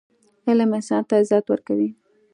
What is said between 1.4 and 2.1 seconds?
ورکوي.